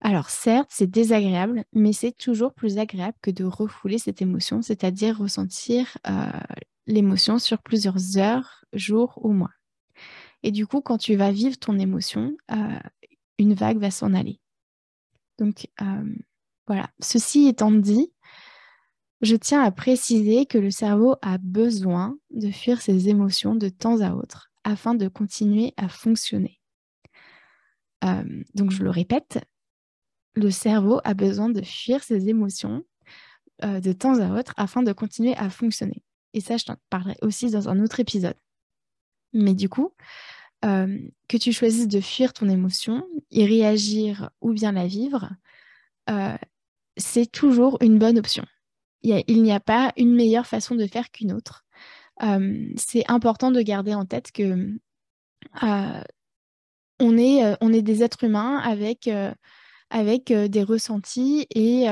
alors 0.00 0.30
certes, 0.30 0.70
c'est 0.70 0.86
désagréable, 0.86 1.64
mais 1.74 1.92
c'est 1.92 2.12
toujours 2.12 2.54
plus 2.54 2.78
agréable 2.78 3.18
que 3.20 3.30
de 3.30 3.44
refouler 3.44 3.98
cette 3.98 4.22
émotion, 4.22 4.62
c'est-à-dire 4.62 5.18
ressentir 5.18 5.98
euh, 6.08 6.30
l'émotion 6.86 7.38
sur 7.38 7.58
plusieurs 7.62 8.16
heures, 8.16 8.64
jours 8.72 9.18
ou 9.22 9.32
mois. 9.32 9.52
Et 10.42 10.52
du 10.52 10.66
coup, 10.66 10.80
quand 10.80 10.96
tu 10.96 11.16
vas 11.16 11.30
vivre 11.30 11.58
ton 11.58 11.78
émotion, 11.78 12.34
euh, 12.50 12.78
une 13.38 13.52
vague 13.52 13.78
va 13.78 13.90
s'en 13.90 14.14
aller. 14.14 14.40
Donc 15.38 15.68
euh, 15.82 16.14
voilà, 16.66 16.88
ceci 17.00 17.46
étant 17.46 17.70
dit, 17.70 18.10
je 19.20 19.36
tiens 19.36 19.62
à 19.62 19.70
préciser 19.70 20.46
que 20.46 20.56
le 20.56 20.70
cerveau 20.70 21.16
a 21.20 21.36
besoin 21.36 22.16
de 22.30 22.50
fuir 22.50 22.80
ses 22.80 23.10
émotions 23.10 23.54
de 23.54 23.68
temps 23.68 24.00
à 24.00 24.14
autre 24.14 24.50
afin 24.64 24.94
de 24.94 25.08
continuer 25.08 25.74
à 25.76 25.88
fonctionner. 25.88 26.58
donc 28.54 28.70
je 28.70 28.82
le 28.82 28.90
répète, 28.90 29.40
le 30.34 30.50
cerveau 30.50 31.00
a 31.04 31.14
besoin 31.14 31.48
de 31.48 31.62
fuir 31.62 32.02
ses 32.02 32.28
émotions 32.28 32.84
euh, 33.64 33.80
de 33.80 33.92
temps 33.92 34.18
à 34.20 34.38
autre 34.38 34.54
afin 34.56 34.82
de 34.82 34.92
continuer 34.92 35.36
à 35.36 35.50
fonctionner. 35.50 36.02
Et 36.32 36.40
ça, 36.40 36.56
je 36.56 36.64
t'en 36.64 36.76
parlerai 36.88 37.16
aussi 37.20 37.50
dans 37.50 37.68
un 37.68 37.82
autre 37.82 38.00
épisode. 38.00 38.36
Mais 39.32 39.54
du 39.54 39.68
coup, 39.68 39.92
euh, 40.64 40.98
que 41.28 41.36
tu 41.36 41.52
choisisses 41.52 41.88
de 41.88 42.00
fuir 42.00 42.32
ton 42.32 42.48
émotion, 42.48 43.06
y 43.30 43.44
réagir 43.44 44.30
ou 44.40 44.52
bien 44.52 44.72
la 44.72 44.86
vivre, 44.86 45.30
euh, 46.08 46.36
c'est 46.96 47.30
toujours 47.30 47.78
une 47.82 47.98
bonne 47.98 48.18
option. 48.18 48.44
il 49.02 49.42
n'y 49.42 49.52
a 49.52 49.60
pas 49.60 49.92
une 49.96 50.14
meilleure 50.14 50.46
façon 50.46 50.74
de 50.74 50.86
faire 50.86 51.10
qu'une 51.10 51.32
autre. 51.32 51.64
c'est 52.76 53.04
important 53.08 53.50
de 53.50 53.62
garder 53.62 53.94
en 53.94 54.04
tête 54.04 54.32
que 54.32 54.70
on, 55.62 57.18
est, 57.18 57.56
on 57.60 57.72
est 57.72 57.82
des 57.82 58.02
êtres 58.02 58.24
humains 58.24 58.58
avec 58.58 59.08
avec 59.90 60.32
des 60.32 60.62
ressentis 60.62 61.46
et 61.50 61.86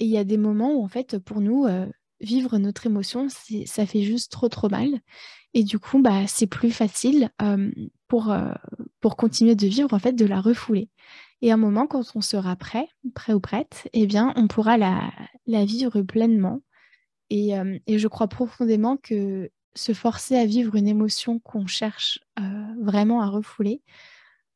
il 0.00 0.08
y 0.08 0.18
a 0.18 0.24
des 0.24 0.36
moments 0.36 0.74
où 0.74 0.84
en 0.84 0.88
fait 0.88 1.18
pour 1.18 1.40
nous 1.40 1.66
vivre 2.20 2.58
notre 2.58 2.86
émotion 2.86 3.28
ça 3.66 3.86
fait 3.86 4.02
juste 4.02 4.32
trop 4.32 4.48
trop 4.48 4.68
mal. 4.68 5.00
Et 5.54 5.62
du 5.62 5.78
coup 5.78 6.02
bah 6.02 6.26
c'est 6.26 6.46
plus 6.48 6.72
facile 6.72 7.30
pour 8.08 8.34
pour 9.00 9.16
continuer 9.16 9.54
de 9.54 9.66
vivre 9.66 9.94
en 9.94 9.98
fait 9.98 10.12
de 10.12 10.26
la 10.26 10.40
refouler. 10.40 10.90
Et 11.42 11.52
un 11.52 11.56
moment 11.56 11.86
quand 11.86 12.16
on 12.16 12.20
sera 12.20 12.56
prêt 12.56 12.88
prêt 13.14 13.32
ou 13.32 13.40
prête 13.40 13.88
eh 13.92 14.06
bien 14.06 14.32
on 14.36 14.48
pourra 14.48 14.76
la, 14.76 15.10
vivre 15.46 16.02
pleinement. 16.02 16.60
Et, 17.30 17.54
je 17.88 18.08
crois 18.08 18.28
profondément 18.28 18.96
que 18.96 19.50
se 19.76 19.92
forcer 19.92 20.36
à 20.36 20.46
vivre 20.46 20.76
une 20.76 20.86
émotion 20.86 21.38
qu'on 21.40 21.66
cherche 21.66 22.20
vraiment 22.80 23.22
à 23.22 23.26
refouler 23.26 23.82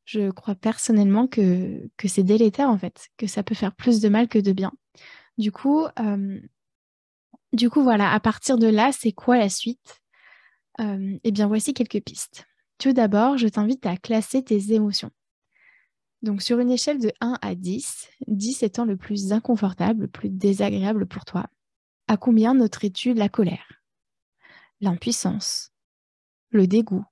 je 0.09 0.31
crois 0.31 0.55
personnellement 0.55 1.27
que, 1.27 1.87
c'est 2.05 2.23
délétère 2.23 2.69
en 2.69 2.79
fait, 2.79 3.09
que 3.17 3.27
ça 3.27 3.43
peut 3.43 3.53
faire 3.53 3.75
plus 3.75 3.99
de 4.01 4.09
mal 4.09 4.27
que 4.27 4.39
de 4.39 4.53
bien. 4.53 4.71
Du 5.37 5.51
coup, 5.51 5.85
euh, 5.99 6.39
du 7.53 7.69
coup 7.69 7.83
voilà, 7.83 8.11
à 8.11 8.19
partir 8.19 8.57
de 8.57 8.65
là, 8.65 8.91
c'est 8.91 9.11
quoi 9.11 9.37
la 9.37 9.49
suite? 9.49 10.01
Euh, 10.81 11.19
Eh 11.23 11.31
bien, 11.31 11.45
voici 11.45 11.75
quelques 11.75 12.01
pistes. 12.01 12.47
Tout 12.79 12.91
d'abord, 12.91 13.37
je 13.37 13.47
t'invite 13.47 13.85
à 13.85 13.97
classer 13.97 14.43
tes 14.43 14.73
émotions. 14.73 15.11
Donc, 16.23 16.41
sur 16.41 16.57
une 16.57 16.71
échelle 16.71 16.99
de 16.99 17.11
1 17.21 17.37
à 17.43 17.53
10, 17.53 18.09
10 18.25 18.63
étant 18.63 18.85
le 18.85 18.97
plus 18.97 19.31
inconfortable, 19.31 20.01
le 20.01 20.07
plus 20.07 20.29
désagréable 20.29 21.05
pour 21.05 21.23
toi, 21.23 21.45
à 22.07 22.17
combien 22.17 22.55
noterais-tu 22.55 23.13
la 23.13 23.29
colère, 23.29 23.83
l'impuissance, 24.81 25.71
le 26.49 26.65
dégoût, 26.65 27.05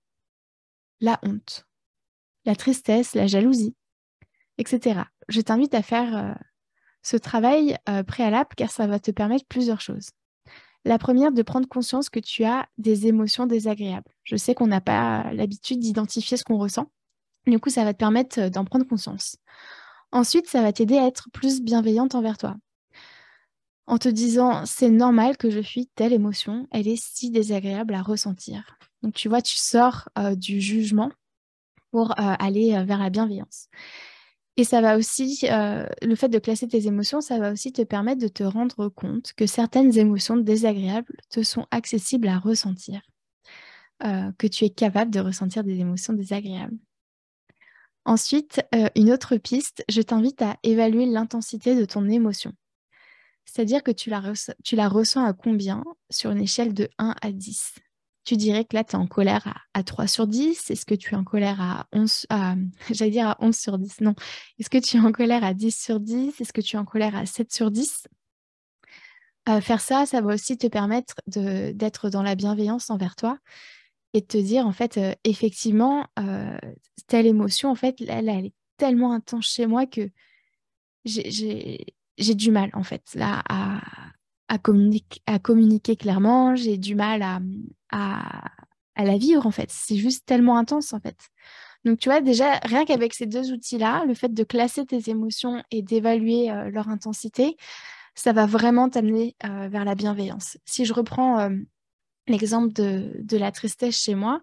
la 1.00 1.20
honte? 1.22 1.67
La 2.48 2.56
tristesse, 2.56 3.14
la 3.14 3.28
jalousie, 3.28 3.76
etc. 4.58 5.02
Je 5.28 5.42
t'invite 5.42 5.76
à 5.76 5.84
faire 5.84 6.18
euh, 6.18 6.34
ce 7.04 7.18
travail 7.18 7.78
euh, 7.90 8.04
préalable 8.04 8.50
car 8.56 8.72
ça 8.72 8.88
va 8.88 9.00
te 9.00 9.12
permettre 9.12 9.46
plusieurs 9.48 9.82
choses. 9.82 10.10
La 10.86 10.98
première, 10.98 11.34
de 11.34 11.42
prendre 11.42 11.68
conscience 11.68 12.10
que 12.10 12.22
tu 12.22 12.46
as 12.46 12.66
des 12.78 13.08
émotions 13.08 13.46
désagréables. 13.46 14.10
Je 14.24 14.38
sais 14.38 14.56
qu'on 14.56 14.68
n'a 14.68 14.80
pas 14.80 15.32
l'habitude 15.34 15.80
d'identifier 15.80 16.38
ce 16.38 16.46
qu'on 16.46 16.58
ressent. 16.58 16.90
Du 17.46 17.60
coup, 17.60 17.70
ça 17.70 17.84
va 17.84 17.94
te 17.94 18.00
permettre 18.00 18.40
euh, 18.40 18.50
d'en 18.50 18.64
prendre 18.64 18.88
conscience. 18.88 19.36
Ensuite, 20.14 20.48
ça 20.48 20.62
va 20.62 20.72
t'aider 20.72 20.98
à 20.98 21.06
être 21.06 21.30
plus 21.34 21.62
bienveillante 21.62 22.16
envers 22.16 22.38
toi. 22.38 22.56
En 23.88 23.98
te 23.98 24.08
disant, 24.08 24.66
c'est 24.66 24.90
normal 24.90 25.36
que 25.36 25.50
je 25.50 25.62
fuis 25.62 25.90
telle 25.96 26.14
émotion, 26.14 26.68
elle 26.72 26.88
est 26.88 27.02
si 27.02 27.30
désagréable 27.30 27.94
à 27.94 28.02
ressentir. 28.02 28.78
Donc, 29.02 29.14
tu 29.14 29.28
vois, 29.30 29.42
tu 29.42 29.58
sors 29.58 30.10
du 30.36 30.60
jugement 30.60 31.10
pour 31.92 32.12
euh, 32.12 32.14
aller 32.18 32.76
euh, 32.76 32.84
vers 32.84 33.00
la 33.00 33.10
bienveillance. 33.10 33.70
Et 34.58 34.64
ça 34.64 34.82
va 34.82 34.98
aussi, 34.98 35.40
euh, 35.44 35.86
le 36.02 36.16
fait 36.16 36.30
de 36.30 36.40
classer 36.40 36.68
tes 36.68 36.88
émotions, 36.88 37.22
ça 37.22 37.38
va 37.38 37.52
aussi 37.52 37.72
te 37.72 37.84
permettre 37.84 38.22
de 38.22 38.28
te 38.28 38.44
rendre 38.44 38.90
compte 38.90 39.34
que 39.34 39.46
certaines 39.46 39.98
émotions 39.98 40.38
désagréables 40.38 41.16
te 41.30 41.44
sont 41.44 41.68
accessibles 41.70 42.28
à 42.28 42.40
ressentir, 42.40 43.02
que 44.02 44.48
tu 44.48 44.66
es 44.66 44.72
capable 44.72 45.12
de 45.12 45.20
ressentir 45.20 45.64
des 45.64 45.80
émotions 45.80 46.14
désagréables. 46.14 46.78
Ensuite, 48.04 48.62
une 48.96 49.12
autre 49.12 49.38
piste, 49.38 49.84
je 49.90 50.02
t'invite 50.02 50.42
à 50.42 50.58
évaluer 50.64 51.06
l'intensité 51.06 51.76
de 51.76 51.86
ton 51.86 52.10
émotion. 52.10 52.52
C'est-à-dire 53.46 53.84
que 53.84 53.92
tu 53.92 54.10
la, 54.10 54.24
tu 54.64 54.76
la 54.76 54.90
ressens 54.90 55.24
à 55.24 55.34
combien 55.34 55.84
sur 56.10 56.32
une 56.32 56.42
échelle 56.42 56.74
de 56.74 56.90
1 56.98 57.16
à 57.22 57.32
10 57.32 57.76
tu 58.28 58.36
dirais 58.36 58.66
que 58.66 58.76
là, 58.76 58.84
tu 58.84 58.92
es 58.92 58.96
en 58.96 59.08
colère 59.08 59.70
à, 59.74 59.84
3 59.84 60.06
sur 60.06 60.28
10 60.28 60.70
Est-ce 60.70 60.86
que 60.86 60.96
tu 60.96 61.14
es 61.14 61.18
en 61.18 61.24
colère 61.24 61.62
à 61.62 61.88
11, 61.94 62.26
j'allais 62.92 63.12
dire 63.12 63.30
à 63.30 63.38
11 63.40 63.56
sur 63.56 63.78
10 63.78 64.02
Non. 64.02 64.16
Est-ce 64.60 64.70
que 64.70 64.78
tu 64.80 64.98
es 64.98 65.00
en 65.00 65.14
colère 65.14 65.46
à 65.46 65.54
10 65.54 65.82
sur 65.82 66.02
10 66.02 66.42
Est-ce 66.42 66.52
que 66.52 66.60
tu 66.60 66.76
es 66.76 66.80
en 66.80 66.84
colère 66.84 67.16
à 67.16 67.26
7 67.26 67.54
sur 67.54 67.72
10 67.72 68.04
euh, 69.48 69.62
Faire 69.62 69.80
ça, 69.80 70.06
ça 70.06 70.20
va 70.20 70.34
aussi 70.34 70.58
te 70.58 70.68
permettre 70.68 71.16
d'être 71.26 72.10
dans 72.10 72.22
la 72.22 72.36
bienveillance 72.36 72.90
envers 72.90 73.16
toi 73.16 73.38
et 74.14 74.20
de 74.20 74.26
te 74.26 74.38
dire, 74.38 74.68
en 74.68 74.74
fait, 74.74 74.98
euh, 74.98 75.14
effectivement, 75.24 76.06
euh, 76.20 76.58
telle 77.08 77.28
émotion, 77.28 77.70
en 77.72 77.76
fait, 77.76 77.96
elle, 78.10 78.28
elle, 78.28 78.48
est 78.48 78.54
tellement 78.76 79.14
intense 79.14 79.48
chez 79.48 79.68
moi 79.68 79.86
que 79.86 80.10
j'ai 81.06 81.86
du 82.36 82.52
mal, 82.52 82.72
en 82.74 82.84
fait, 82.84 83.04
là, 83.16 83.42
à 84.50 84.60
communiquer 84.60 85.96
clairement, 85.96 86.58
j'ai 86.58 86.78
du 86.78 86.94
mal 86.94 87.22
à, 87.22 87.40
à, 87.92 88.52
la 88.98 89.18
vivre 89.18 89.46
en 89.46 89.52
fait. 89.52 89.70
C'est 89.72 89.98
juste 89.98 90.26
tellement 90.26 90.58
intense 90.58 90.94
en 90.94 91.00
fait. 91.00 91.18
Donc 91.86 92.00
tu 92.00 92.10
vois, 92.10 92.22
déjà, 92.22 92.60
rien 92.64 92.86
qu'avec 92.86 93.14
ces 93.14 93.26
deux 93.26 93.52
outils-là, 93.52 94.06
le 94.06 94.14
fait 94.14 94.34
de 94.34 94.44
classer 94.44 94.86
tes 94.86 95.10
émotions 95.10 95.64
et 95.72 95.82
d'évaluer 95.82 96.52
euh, 96.52 96.70
leur 96.70 96.90
intensité, 96.90 97.56
ça 98.16 98.34
va 98.34 98.46
vraiment 98.46 98.90
t'amener 98.90 99.36
euh, 99.46 99.68
vers 99.70 99.86
la 99.86 99.96
bienveillance. 99.96 100.58
Si 100.66 100.86
je 100.86 100.94
reprends 100.94 101.40
euh, 101.40 101.50
l'exemple 102.28 102.74
de, 102.74 103.12
de, 103.20 103.38
la 103.38 103.52
tristesse 103.52 104.02
chez 104.02 104.16
moi, 104.16 104.42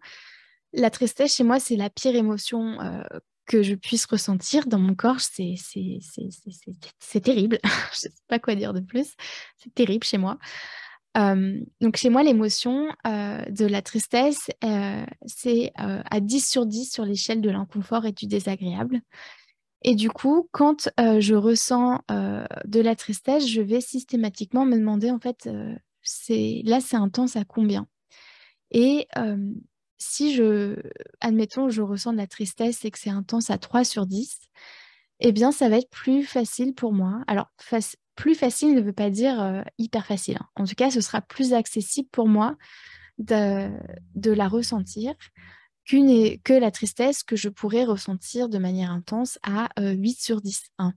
la 0.73 0.91
tristesse 0.91 1.35
chez 1.35 1.45
moi, 1.45 1.59
c'est 1.59 1.77
la 1.77 1.91
pire 1.91 2.15
émotion 2.15 2.79
que 3.47 3.63
je 3.63 3.75
puisse 3.75 4.07
ressentir 4.07 4.67
dans 4.67 4.79
mon 4.79 4.95
corps, 4.95 5.21
c'est 5.21 5.55
terrible. 7.23 7.59
je 7.65 7.69
ne 7.69 7.93
sais 7.93 8.13
pas 8.29 8.39
quoi 8.39 8.55
dire 8.55 8.73
de 8.73 8.81
plus. 8.81 9.15
C'est 9.59 9.75
terrible 9.75 10.05
chez 10.05 10.19
moi. 10.19 10.39
Donc 11.15 11.97
chez 11.97 12.11
moi, 12.11 12.23
l'émotion 12.23 12.89
de 13.05 13.67
la 13.67 13.83
tristesse, 13.83 14.51
c'est 15.27 15.73
à 15.77 16.21
10 16.21 16.49
sur 16.49 16.67
10 16.67 16.93
sur 16.93 17.05
l'échelle 17.05 17.41
de 17.41 17.51
l'inconfort 17.51 18.07
et 18.07 18.13
du 18.13 18.27
désagréable. 18.27 19.01
Et 19.83 19.95
du 19.95 20.11
coup, 20.11 20.49
quand 20.51 20.89
je 20.99 21.35
ressens 21.35 22.01
de 22.09 22.81
la 22.81 22.97
tristesse, 22.97 23.47
je 23.47 23.61
vais 23.61 23.81
systématiquement 23.81 24.65
me 24.65 24.77
demander, 24.77 25.11
en 25.11 25.21
fait, 25.21 25.49
c'est 26.03 26.63
là, 26.65 26.81
c'est 26.81 26.97
intense 26.97 27.37
à 27.37 27.45
combien? 27.45 27.87
Et 28.71 29.07
si 29.99 30.35
je, 30.35 30.77
admettons, 31.21 31.69
je 31.69 31.83
ressens 31.83 32.13
de 32.13 32.19
la 32.19 32.27
tristesse 32.27 32.85
et 32.85 32.91
que 32.91 32.99
c'est 32.99 33.11
intense 33.11 33.51
à 33.51 33.59
3 33.59 33.85
sur 33.85 34.07
10, 34.07 34.39
eh 35.27 35.33
bien, 35.33 35.53
ça 35.53 35.71
va 35.71 35.79
être 35.79 35.89
plus 35.89 36.25
facile 36.25 36.75
pour 36.75 36.93
moi. 36.93 37.23
Alors, 37.27 37.51
plus 38.15 38.35
facile 38.35 38.75
ne 38.75 38.83
veut 38.83 38.93
pas 38.93 39.09
dire 39.09 39.41
euh, 39.41 39.63
hyper 39.79 40.05
facile. 40.05 40.37
Hein. 40.39 40.47
En 40.55 40.65
tout 40.67 40.75
cas, 40.75 40.91
ce 40.91 41.01
sera 41.01 41.23
plus 41.23 41.55
accessible 41.55 42.09
pour 42.13 42.29
moi 42.29 42.57
de, 43.17 43.71
la 44.17 44.49
ressentir 44.49 45.15
que 45.87 46.53
la 46.53 46.71
tristesse 46.71 47.23
que 47.23 47.37
je 47.37 47.49
pourrais 47.49 47.85
ressentir 47.85 48.51
de 48.51 48.59
manière 48.59 48.91
intense 48.91 49.39
à 49.43 49.69
8 49.79 50.11
euh, 50.11 50.15
sur 50.19 50.43
10. 50.43 50.63
Hein. 50.79 50.93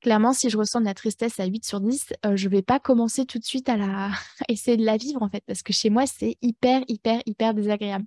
Clairement, 0.00 0.32
si 0.32 0.48
je 0.48 0.56
ressens 0.56 0.80
de 0.80 0.84
la 0.84 0.94
tristesse 0.94 1.40
à 1.40 1.46
8 1.46 1.64
sur 1.64 1.80
10, 1.80 2.12
euh, 2.24 2.36
je 2.36 2.46
ne 2.46 2.52
vais 2.52 2.62
pas 2.62 2.78
commencer 2.78 3.26
tout 3.26 3.40
de 3.40 3.44
suite 3.44 3.68
à, 3.68 3.76
la... 3.76 4.10
essayer 4.48 4.76
de 4.76 4.84
la 4.84 4.96
vivre 4.96 5.22
en 5.22 5.28
fait, 5.28 5.42
parce 5.46 5.62
que 5.62 5.72
chez 5.72 5.90
moi, 5.90 6.06
c'est 6.06 6.36
hyper, 6.40 6.82
hyper, 6.86 7.20
hyper 7.26 7.52
désagréable. 7.52 8.04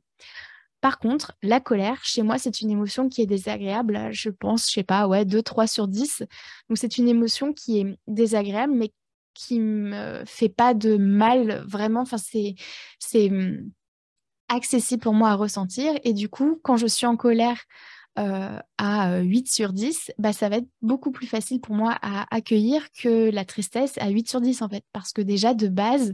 Par 0.85 0.99
contre, 0.99 1.33
la 1.41 1.59
colère, 1.59 1.97
chez 2.03 2.21
moi, 2.21 2.37
c'est 2.37 2.61
une 2.61 2.69
émotion 2.69 3.09
qui 3.09 3.23
est 3.23 3.25
désagréable. 3.25 4.09
Je 4.11 4.29
pense, 4.29 4.67
je 4.67 4.73
sais 4.73 4.83
pas, 4.83 5.07
ouais, 5.07 5.25
2, 5.25 5.41
3 5.41 5.65
sur 5.65 5.87
10. 5.87 6.19
Donc, 6.69 6.77
c'est 6.77 6.99
une 6.99 7.07
émotion 7.07 7.53
qui 7.53 7.79
est 7.79 7.97
désagréable, 8.05 8.73
mais 8.75 8.93
qui 9.33 9.59
me 9.59 10.21
fait 10.27 10.47
pas 10.47 10.75
de 10.75 10.95
mal 10.97 11.63
vraiment. 11.67 12.01
Enfin, 12.01 12.17
c'est, 12.19 12.55
hum, 13.31 13.71
accessible 14.47 15.01
pour 15.01 15.15
moi 15.15 15.29
à 15.31 15.33
ressentir. 15.33 15.91
Et 16.03 16.13
du 16.13 16.29
coup, 16.29 16.59
quand 16.61 16.77
je 16.77 16.85
suis 16.85 17.07
en 17.07 17.17
colère 17.17 17.63
euh, 18.19 18.59
à 18.77 19.21
8 19.21 19.49
sur 19.49 19.73
10, 19.73 20.11
bah, 20.19 20.33
ça 20.33 20.49
va 20.49 20.57
être 20.57 20.69
beaucoup 20.83 21.09
plus 21.09 21.25
facile 21.25 21.61
pour 21.61 21.73
moi 21.73 21.97
à 22.03 22.27
accueillir 22.29 22.91
que 22.91 23.31
la 23.31 23.43
tristesse 23.43 23.97
à 23.97 24.09
8 24.09 24.29
sur 24.29 24.39
10, 24.39 24.61
en 24.61 24.69
fait. 24.69 24.83
Parce 24.93 25.13
que 25.13 25.23
déjà, 25.23 25.55
de 25.55 25.67
base, 25.67 26.13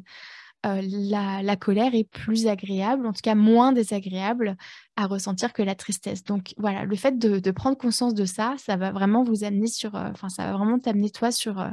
euh, 0.66 0.82
la, 0.84 1.56
colère 1.56 1.96
est 1.96 2.04
plus 2.04 2.46
agréable, 2.46 3.08
en 3.08 3.14
tout 3.14 3.22
cas 3.24 3.34
moins 3.34 3.72
désagréable 3.72 4.58
à 4.96 5.08
ressentir 5.08 5.54
que 5.54 5.64
la 5.64 5.74
tristesse. 5.74 6.24
Donc 6.24 6.54
voilà, 6.58 6.86
le 6.86 6.96
fait 6.96 7.18
de, 7.18 7.52
prendre 7.52 7.78
conscience 7.78 8.14
de 8.14 8.26
ça, 8.26 8.56
ça 8.58 8.78
va 8.78 8.92
vraiment 8.92 9.24
vous 9.24 9.44
amener 9.44 9.68
sur, 9.68 9.96
euh, 9.96 10.10
enfin 10.12 10.30
ça 10.30 10.46
va 10.46 10.58
vraiment 10.58 10.78
t'amener 10.78 11.10
toi 11.10 11.32
sur, 11.32 11.60
euh, 11.60 11.70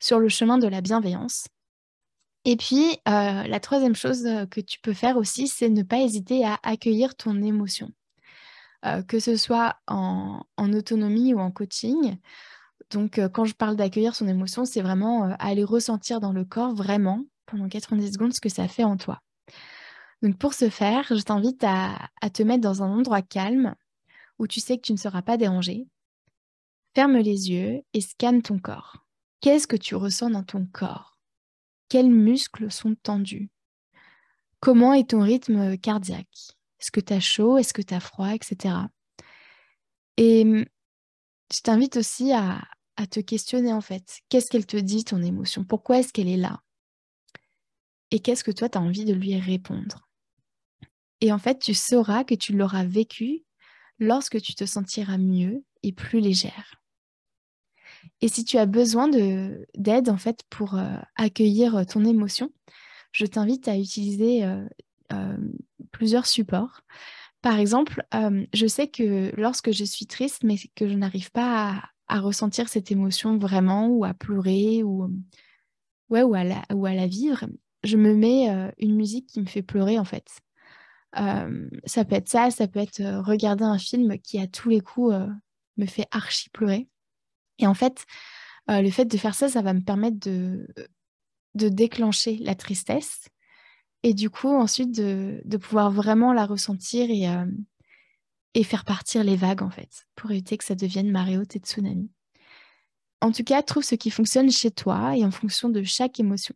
sur 0.00 0.18
le 0.18 0.28
chemin 0.28 0.58
de 0.58 0.68
la 0.68 0.82
bienveillance. 0.82 1.48
Et 2.46 2.56
puis, 2.56 2.98
la 3.06 3.58
troisième 3.58 3.94
chose 3.94 4.28
que 4.50 4.60
tu 4.60 4.78
peux 4.80 4.92
faire 4.92 5.16
aussi, 5.16 5.48
c'est 5.48 5.70
ne 5.70 5.82
pas 5.82 6.00
hésiter 6.00 6.44
à 6.44 6.58
accueillir 6.62 7.14
ton 7.16 7.42
émotion. 7.42 7.90
que 9.08 9.18
ce 9.18 9.36
soit 9.36 9.76
en, 9.86 10.42
en, 10.58 10.72
autonomie 10.74 11.32
ou 11.32 11.38
en 11.40 11.50
coaching. 11.50 12.18
Donc, 12.90 13.18
quand 13.32 13.46
je 13.46 13.54
parle 13.54 13.76
d'accueillir 13.76 14.14
son 14.14 14.28
émotion, 14.28 14.66
c'est 14.66 14.82
vraiment 14.82 15.34
aller 15.38 15.64
ressentir 15.64 16.20
dans 16.20 16.34
le 16.34 16.44
corps 16.44 16.74
vraiment 16.74 17.24
pendant 17.46 17.68
90 17.68 18.12
secondes 18.12 18.32
ce 18.32 18.40
que 18.40 18.48
ça 18.48 18.68
fait 18.68 18.84
en 18.84 18.96
toi. 18.96 19.20
Donc 20.22 20.38
pour 20.38 20.54
ce 20.54 20.70
faire, 20.70 21.04
je 21.14 21.22
t'invite 21.22 21.62
à, 21.64 22.10
te 22.32 22.42
mettre 22.42 22.62
dans 22.62 22.82
un 22.82 22.90
endroit 22.90 23.22
calme 23.22 23.74
où 24.38 24.46
tu 24.46 24.60
sais 24.60 24.76
que 24.76 24.82
tu 24.82 24.92
ne 24.92 24.98
seras 24.98 25.22
pas 25.22 25.36
dérangé. 25.36 25.86
Ferme 26.94 27.18
les 27.18 27.50
yeux 27.50 27.82
et 27.92 28.00
scanne 28.00 28.40
ton 28.40 28.58
corps. 28.58 29.04
Qu'est-ce 29.40 29.66
que 29.66 29.76
tu 29.76 29.94
ressens 29.94 30.30
dans 30.30 30.42
ton 30.42 30.66
corps? 30.66 31.18
Quels 31.88 32.10
muscles 32.10 32.70
sont 32.70 32.94
tendus? 32.94 33.50
Comment 34.60 34.94
est 34.94 35.10
ton 35.10 35.20
rythme 35.20 35.76
cardiaque? 35.76 36.56
Est-ce 36.80 36.90
que 36.90 37.00
tu 37.00 37.12
as 37.12 37.20
chaud? 37.20 37.58
Est-ce 37.58 37.74
que 37.74 37.82
tu 37.82 37.92
as 37.92 38.00
froid 38.00 38.34
Etc. 38.34 38.74
Et 40.16 40.44
mmh, 40.44 40.64
je 41.52 41.60
t'invite 41.60 41.98
aussi 41.98 42.32
à 42.32 42.62
te 43.10 43.20
questionner 43.20 43.74
en 43.74 43.82
fait. 43.82 44.20
Qu'est-ce 44.30 44.48
qu'elle 44.48 44.66
te 44.66 44.78
dit, 44.78 45.04
ton 45.04 45.22
émotion? 45.22 45.64
Pourquoi 45.64 45.98
est-ce 45.98 46.14
qu'elle 46.14 46.28
est 46.28 46.38
là? 46.38 46.63
Et 48.14 48.20
qu'est-ce 48.20 48.44
que 48.44 48.52
toi, 48.52 48.68
tu 48.68 48.78
as 48.78 48.80
envie 48.80 49.04
de 49.04 49.12
lui 49.12 49.36
répondre? 49.40 50.08
Et 51.20 51.32
en 51.32 51.38
fait, 51.38 51.58
tu 51.58 51.74
sauras 51.74 52.22
que 52.22 52.36
tu 52.36 52.52
l'auras 52.52 52.84
vécu 52.84 53.42
lorsque 53.98 54.40
tu 54.40 54.54
te 54.54 54.64
sentiras 54.66 55.18
mieux 55.18 55.64
et 55.82 55.90
plus 55.90 56.20
légère. 56.20 56.80
Et 58.20 58.28
si 58.28 58.44
tu 58.44 58.56
as 58.56 58.66
besoin 58.66 59.08
d'aide 59.08 60.08
en 60.08 60.16
fait 60.16 60.44
pour 60.48 60.76
euh, 60.76 60.96
accueillir 61.16 61.84
ton 61.86 62.04
émotion, 62.04 62.52
je 63.10 63.26
t'invite 63.26 63.66
à 63.66 63.76
utiliser 63.76 64.44
euh, 64.44 64.64
euh, 65.12 65.36
plusieurs 65.90 66.26
supports. 66.26 66.82
Par 67.42 67.58
exemple, 67.58 68.06
je 68.12 68.66
sais 68.68 68.86
que 68.86 69.32
lorsque 69.36 69.72
je 69.72 69.84
suis 69.84 70.06
triste, 70.06 70.44
mais 70.44 70.54
que 70.76 70.88
je 70.88 70.94
n'arrive 70.94 71.32
pas 71.32 71.82
à, 72.06 72.20
ressentir 72.20 72.68
cette 72.68 72.92
émotion 72.92 73.38
vraiment 73.38 73.88
ou 73.88 74.04
à 74.04 74.14
pleurer 74.14 74.84
ou, 74.84 75.10
ouais, 76.10 76.22
ou 76.22 76.34
à 76.36 76.44
la 76.94 77.06
vivre, 77.06 77.44
je 77.84 77.96
me 77.96 78.14
mets 78.14 78.50
euh, 78.50 78.70
une 78.78 78.96
musique 78.96 79.28
qui 79.28 79.40
me 79.40 79.46
fait 79.46 79.62
pleurer 79.62 79.98
en 79.98 80.04
fait. 80.04 80.40
Euh, 81.18 81.68
ça 81.84 82.04
peut 82.04 82.16
être 82.16 82.28
ça, 82.28 82.50
ça 82.50 82.66
peut 82.66 82.80
être 82.80 83.00
euh, 83.00 83.22
regarder 83.22 83.64
un 83.64 83.78
film 83.78 84.18
qui 84.18 84.40
à 84.40 84.48
tous 84.48 84.68
les 84.68 84.80
coups 84.80 85.14
me 85.76 85.86
fait 85.86 86.06
archi 86.10 86.50
pleurer. 86.50 86.88
Et 87.58 87.66
en 87.66 87.74
fait, 87.74 88.04
le 88.68 88.90
fait 88.90 89.04
de 89.04 89.16
faire 89.16 89.34
ça, 89.34 89.48
ça 89.48 89.62
va 89.62 89.74
me 89.74 89.82
permettre 89.82 90.18
de, 90.18 90.66
déclencher 91.54 92.38
la 92.38 92.56
tristesse 92.56 93.28
et 94.02 94.12
du 94.12 94.28
coup 94.28 94.48
ensuite 94.48 94.90
de, 94.92 95.56
pouvoir 95.56 95.92
vraiment 95.92 96.32
la 96.32 96.46
ressentir 96.46 97.08
et, 97.10 97.28
et 98.54 98.64
faire 98.64 98.84
partir 98.84 99.22
les 99.22 99.36
vagues 99.36 99.62
en 99.62 99.70
fait, 99.70 100.06
pour 100.16 100.32
éviter 100.32 100.58
que 100.58 100.64
ça 100.64 100.74
devienne 100.74 101.12
marée 101.12 101.38
haute 101.38 101.54
et 101.54 101.60
tsunami. 101.60 102.10
En 103.20 103.30
tout 103.30 103.44
cas, 103.44 103.62
trouve 103.62 103.84
ce 103.84 103.94
qui 103.94 104.10
fonctionne 104.10 104.50
chez 104.50 104.72
toi 104.72 105.16
et 105.16 105.24
en 105.24 105.30
fonction 105.30 105.68
de 105.68 105.82
chaque 105.84 106.18
émotion. 106.18 106.54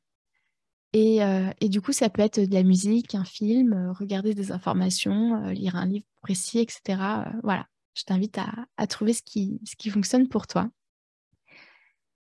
Et, 0.94 1.22
euh, 1.22 1.50
du 1.62 1.80
coup, 1.80 1.92
ça 1.92 2.08
peut 2.08 2.22
être 2.22 2.40
de 2.40 2.54
la 2.54 2.62
musique, 2.62 3.14
un 3.14 3.24
film, 3.24 3.72
euh, 3.74 3.92
regarder 3.92 4.34
des 4.34 4.52
informations, 4.52 5.44
euh, 5.44 5.52
lire 5.52 5.76
un 5.76 5.86
livre 5.86 6.06
précis, 6.22 6.60
etc. 6.60 7.30
voilà, 7.42 7.66
je 7.94 8.04
t'invite 8.04 8.38
à, 8.38 8.86
trouver 8.86 9.12
ce 9.12 9.22
qui, 9.22 9.60
ce 9.64 9.76
qui 9.76 9.90
fonctionne 9.90 10.28
pour 10.28 10.46
toi. 10.46 10.70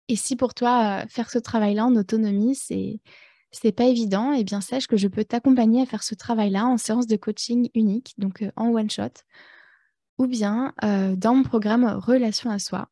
Et 0.08 0.16
si 0.16 0.36
pour 0.36 0.54
toi, 0.54 1.06
faire 1.08 1.30
ce 1.30 1.38
travail-là 1.38 1.86
en 1.86 1.94
autonomie, 1.96 2.54
c'est 2.54 3.00
c'est 3.52 3.72
pas 3.72 3.86
évident, 3.86 4.32
et 4.32 4.40
eh 4.40 4.44
bien 4.44 4.60
sache 4.60 4.86
que 4.86 4.96
je 4.96 5.08
peux 5.08 5.24
t'accompagner 5.24 5.82
à 5.82 5.86
faire 5.86 6.04
ce 6.04 6.14
travail-là 6.14 6.66
en 6.66 6.76
séance 6.76 7.08
de 7.08 7.16
coaching 7.16 7.68
unique, 7.74 8.14
donc 8.16 8.44
en 8.54 8.68
one 8.72 8.88
shot, 8.88 9.24
ou 10.18 10.28
bien 10.28 10.72
dans 10.82 11.34
mon 11.34 11.42
programme 11.42 11.84
Relation 11.84 12.50
à 12.50 12.60
soi. 12.60 12.88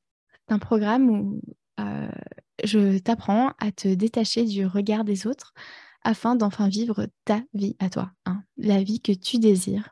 C'est 0.49 0.55
un 0.55 0.59
programme 0.59 1.11
où 1.11 1.41
je 2.65 2.99
t'apprends 2.99 3.53
à 3.59 3.73
te 3.73 3.89
détacher 3.89 4.45
du 4.45 4.67
regard 4.67 5.05
des 5.05 5.27
autres 5.27 5.55
afin 6.03 6.37
d'enfin 6.37 6.69
vivre 6.69 7.07
ta 7.25 7.43
vie 7.55 7.77
à 7.79 7.91
toi, 7.91 8.13
hein, 8.27 8.43
la 8.57 8.83
vie 8.83 9.01
que 9.01 9.13
tu 9.13 9.39
désires. 9.39 9.91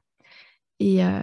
Et, 0.78 1.04
euh, 1.04 1.22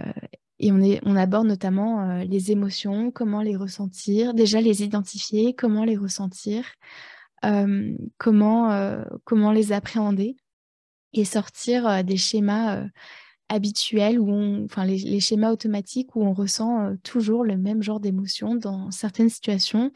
on, 0.62 1.16
aborde 1.16 1.46
notamment 1.46 2.18
les 2.22 2.50
émotions, 2.50 3.10
comment 3.10 3.42
les 3.42 3.56
ressentir, 3.56 4.34
déjà 4.34 4.60
les 4.60 4.82
identifier, 4.82 5.54
comment 5.54 5.84
les 5.84 5.96
ressentir, 5.96 6.64
comment, 8.16 9.04
comment 9.24 9.52
les 9.52 9.72
appréhender 9.72 10.36
et 11.12 11.24
sortir 11.24 12.02
des 12.02 12.16
schémas 12.16 12.86
habituels, 13.48 14.18
où 14.18 14.64
enfin 14.64 14.84
les, 14.84 15.20
schémas 15.20 15.52
automatiques 15.52 16.16
où 16.16 16.24
on 16.24 16.32
ressent 16.32 16.86
euh, 16.86 16.94
toujours 17.02 17.44
le 17.44 17.56
même 17.56 17.82
genre 17.82 18.00
d'émotion 18.00 18.54
dans 18.54 18.90
certaines 18.90 19.28
situations 19.28 19.92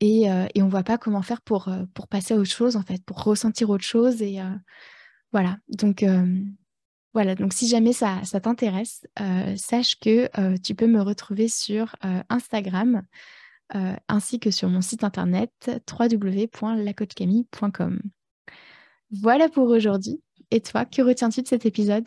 et, 0.00 0.30
euh, 0.30 0.46
et 0.54 0.62
on 0.62 0.66
ne 0.66 0.70
voit 0.70 0.84
pas 0.84 0.98
comment 0.98 1.22
faire 1.22 1.40
pour, 1.40 1.68
euh, 1.68 1.84
pour 1.94 2.08
passer 2.08 2.34
à 2.34 2.36
autre 2.36 2.50
chose, 2.50 2.76
en 2.76 2.82
fait, 2.82 3.02
pour 3.04 3.22
ressentir 3.22 3.70
autre 3.70 3.84
chose. 3.84 4.20
Et 4.22 4.40
voilà, 5.32 5.58
donc 5.68 6.04
voilà, 7.14 7.34
donc 7.34 7.52
si 7.52 7.68
jamais 7.68 7.92
ça, 7.92 8.22
ça 8.24 8.40
t'intéresse, 8.40 9.06
sache 9.56 9.98
que 10.00 10.56
tu 10.58 10.74
peux 10.74 10.86
me 10.86 11.02
retrouver 11.02 11.48
sur 11.48 11.96
Instagram 12.28 13.02
ainsi 14.08 14.40
que 14.40 14.50
sur 14.50 14.68
mon 14.68 14.80
site 14.80 15.04
internet 15.04 15.70
www.lacoachcamille.com. 15.90 18.00
Voilà 19.10 19.48
pour 19.48 19.68
aujourd'hui. 19.68 20.20
Et 20.50 20.60
toi, 20.60 20.84
que 20.84 21.02
retiens-tu 21.02 21.42
de 21.42 21.48
cet 21.48 21.66
épisode? 21.66 22.06